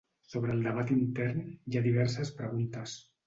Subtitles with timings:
[0.29, 2.99] Sobre el debat intern, hi ha diverses preguntes.